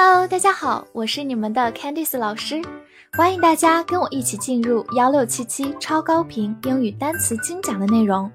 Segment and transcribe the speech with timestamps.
[0.00, 2.62] Hello，大家好，我是你们的 Candice 老师，
[3.14, 8.30] 欢迎大家跟我一起进入幺六七七超高频英语单词精讲的内容，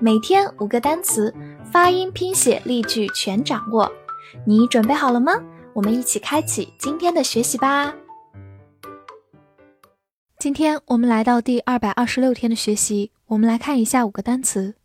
[0.00, 1.34] 每天五个单词，
[1.72, 3.90] 发音、拼写、例句全掌握，
[4.46, 5.32] 你准备好了吗？
[5.72, 7.92] 我们一起开启今天的学习吧。
[10.38, 14.76] 今天我们来到第二百二十六天的学习，我们来看一下五个单词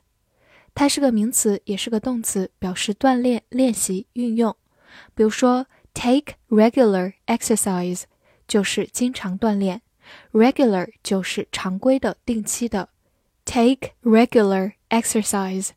[0.76, 4.55] 它是个名词，也是个动词，表示锻炼、练习、运用。
[5.16, 8.04] 比如说，take regular exercise
[8.48, 9.82] 就是经常锻炼，
[10.32, 12.90] regular 就是常规的、定期的。
[13.45, 15.70] take regular exercise。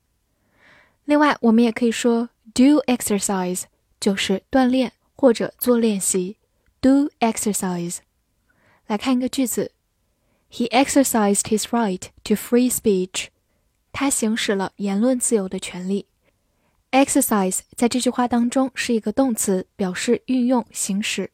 [1.04, 2.29] 另外，我们也可以说。
[2.54, 3.64] Do exercise
[4.00, 6.36] 就是锻炼或者做练习。
[6.80, 7.98] Do exercise。
[8.86, 9.72] 来看一个句子：
[10.50, 13.28] He exercised his right to free speech。
[13.92, 16.06] 他行使了言论自由的权利。
[16.92, 21.30] Exercise 在这句话当中是一个动词，表示运用、行使。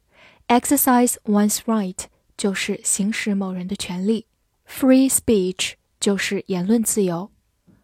[0.49, 1.99] Exercise one's right
[2.37, 4.27] 就是行使某人的权利。
[4.67, 7.31] Free speech 就是言论自由。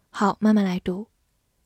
[0.09, 1.07] 好，慢慢来读。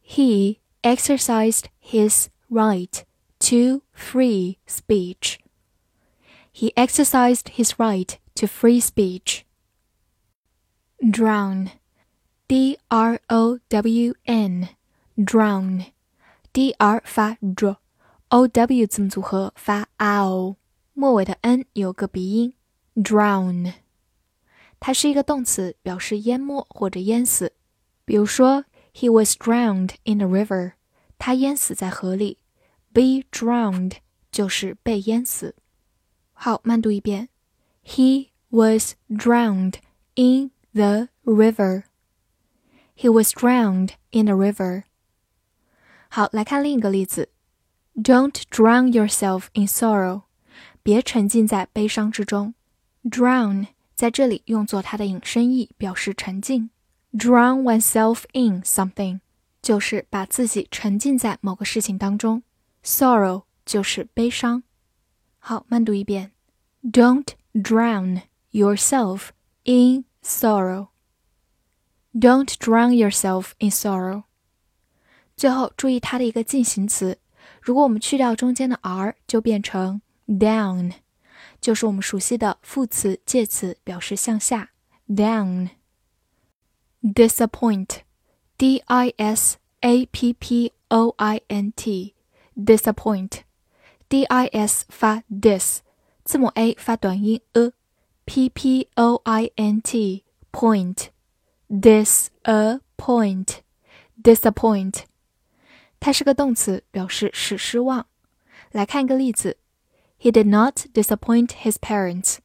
[0.06, 3.04] He exercised his right
[3.40, 5.40] to free speech.
[6.52, 9.44] He exercised his right to free speech.
[11.02, 11.72] Drown,
[12.48, 14.70] D R O W N,
[15.18, 15.86] drown,
[16.54, 20.56] D R 发 dr，O W 字母组合发 ow，
[20.94, 22.54] 末尾的 n 有个鼻音，
[22.96, 23.74] drown。
[24.80, 27.54] 它是一个动词，表示淹没或者淹死。
[28.06, 30.74] 比如说 he was drowned in the river.
[31.18, 32.38] 他淹死在河里。
[32.94, 33.94] Be drowned
[34.32, 35.56] 就是被淹死。
[36.34, 37.30] 好，慢读一遍。
[37.84, 39.76] He was drowned
[40.16, 41.84] in the river.
[42.96, 44.84] He was drowned in the river.
[46.10, 47.30] 好，来看另一个例子。
[47.96, 50.24] Don't drown yourself in sorrow.
[50.84, 52.54] 别沉浸在悲伤之中。
[53.04, 56.70] Drown 在这里用作它的引申义，表示沉浸。
[57.14, 59.20] drown oneself in something，
[59.68, 62.44] 就是把自己沉浸在某个事情当中。
[62.84, 64.64] Sorrow 就是悲伤。
[65.40, 66.32] 好，慢读一遍。
[66.84, 69.30] Don't drown yourself
[69.64, 70.90] in sorrow.
[72.14, 74.24] Don't drown yourself in sorrow.
[75.36, 77.20] 最后注意它的一个进行词，
[77.62, 80.94] 如果我们去掉中间的 r，就变成 down，
[81.60, 84.72] 就是我们熟悉的副词介词，表示向下。
[85.08, 88.02] Down。disappoint,
[88.58, 92.14] d i s a p p o i n t,
[92.56, 93.42] disappoint,
[94.08, 95.80] d i s 发 dis，
[96.24, 101.08] 字母 a 发短音 a，p p o i n t, point,
[101.70, 103.58] disappoint,
[104.22, 105.02] disappoint，
[106.00, 108.06] 它是个动词，表示使失望。
[108.72, 109.58] 来看一个例子：
[110.20, 112.38] He did not disappoint his parents。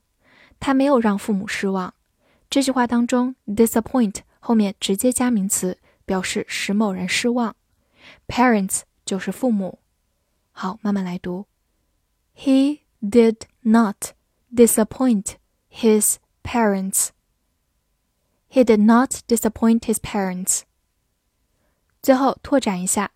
[0.61, 1.95] 他没有让父母失望。
[2.51, 5.79] 这句话当中，disappoint 后面直接加名词，
[6.13, 7.55] 表示使某人失望。
[8.27, 9.81] Parents 就是父母。
[10.53, 11.47] 好，慢慢来读。
[12.37, 14.13] He did not
[14.55, 15.35] disappoint
[15.71, 17.09] his parents.
[18.51, 20.63] He did not disappoint his parents.
[22.01, 23.11] 最后拓展一下，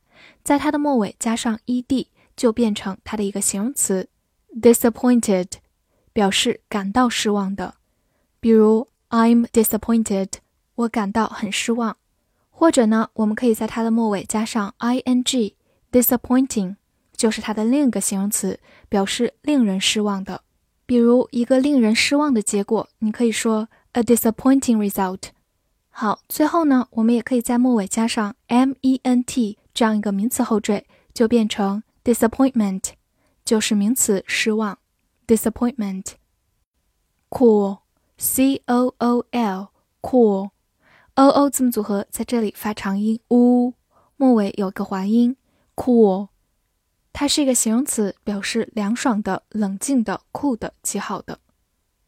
[0.45, 4.09] 在它的末尾加上 ed，就变成它的一个形容词，
[4.61, 5.49] disappointed，
[6.13, 7.77] 表示感到失望的。
[8.41, 10.33] 比如，I'm disappointed
[10.75, 11.97] 我感到很失望，
[12.60, 16.76] 或者呢，我们可以在它的末尾加上 i n g，disappointing
[17.16, 18.60] 就是它的另一个形容词，
[18.90, 20.42] 表示令人失望的。
[20.88, 25.26] 比如一个令人失望的结果，你可以说 a disappointing result。
[25.92, 32.94] 好，最后呢，我们也可以在末尾加上 m e n t 这样一个名词后缀，就变成 disappointment，
[33.46, 34.80] 就是名词失望。
[35.28, 36.14] disappointment。
[37.30, 40.50] cool，c o o l，cool。
[41.18, 43.74] O o 字母组合在这里发长音 u，
[44.18, 45.36] 末尾有个滑音
[45.76, 46.28] cool，
[47.12, 51.40] 它是一个形容词，表示凉爽的、冷静的、酷的、极好的。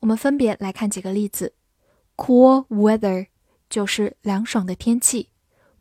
[0.02, 1.56] 我们分别来看几个例子。
[2.18, 3.30] ：cool weather
[3.68, 5.30] 就是凉爽的天气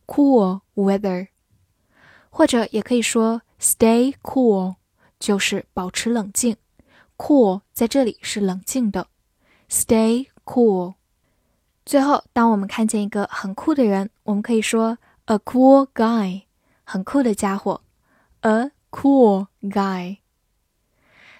[0.06, 1.28] ，cool weather，
[2.30, 4.76] 或者也可以说 stay cool
[5.20, 6.56] 就是保持冷静
[7.18, 9.08] ，cool 在这里是冷静的
[9.68, 10.94] ，stay cool。
[11.88, 16.42] 最后，当我们看见一个很酷的人，我们可以说 a cool guy，
[16.84, 17.80] 很酷的家伙
[18.42, 20.18] a cool guy。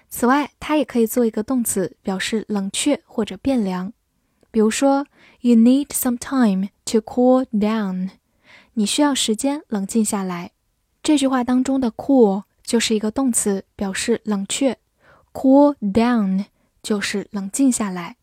[0.09, 3.93] 此外，它也可以做一个动词，表示冷却或者变凉。
[4.49, 5.05] 比如说
[5.41, 8.09] ，You need some time to cool down。
[8.73, 10.49] 你需要时间冷静下来。
[11.03, 14.79] 这句话当中的 cool 就是一个动词，表示冷却
[15.31, 16.45] ；cool down
[16.81, 18.15] 就是冷静下来。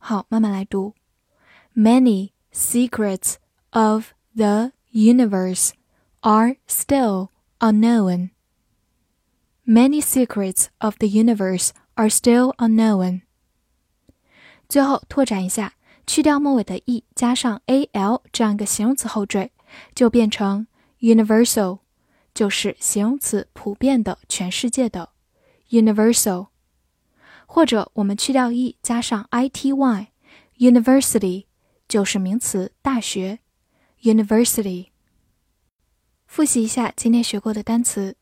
[0.04, 0.96] 好，慢慢来读。
[1.76, 3.36] Many secrets
[3.72, 5.72] of the universe
[6.22, 7.30] are still
[7.60, 8.32] unknown.
[9.66, 13.22] Many secrets of the universe are still unknown.
[14.68, 15.74] 最后拓展一下，
[16.08, 19.52] 去掉末尾的 e，加上 a l 这样一个形容词后缀，
[19.94, 20.68] 就变成
[21.00, 21.80] universal，
[22.34, 25.10] 就是形容词普遍的、全世界的
[25.70, 26.48] universal。
[27.55, 31.47] 或者我们去掉 e，加上 i t y，university
[31.87, 33.39] 就是名词大学
[34.03, 34.89] ，university。
[36.27, 38.17] 复习一下今天学过的单词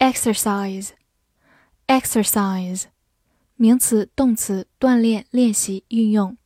[0.00, 2.86] ：exercise，exercise，
[3.54, 6.36] 名词、动词，锻炼、练习、运用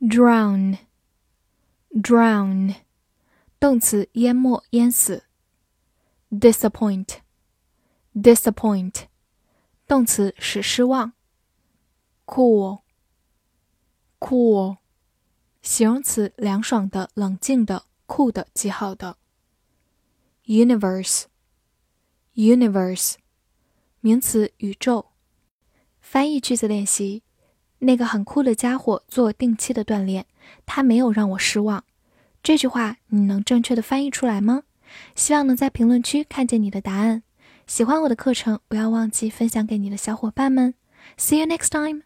[0.00, 2.74] ；drown，drown，
[3.60, 5.24] 动词，淹没、淹死
[6.30, 9.08] ；disappoint，disappoint。
[9.86, 11.14] 动词使失望。
[12.26, 14.76] cool，cool，
[15.62, 19.16] 形容词凉爽的、冷静的、酷的、极好的。
[20.46, 23.14] universe，universe，
[24.00, 25.06] 名词宇宙。
[26.00, 27.22] 翻译句子练习：
[27.78, 30.26] 那个很酷的家伙做定期的锻炼，
[30.64, 31.84] 他没有让我失望。
[32.42, 34.64] 这句话你能正确的翻译出来吗？
[35.14, 37.24] 希望能在评论区看见你的答案。
[37.66, 40.74] 喜欢我的课程，不要忘记分享给你的小伙伴们。
[41.18, 42.05] See you next time.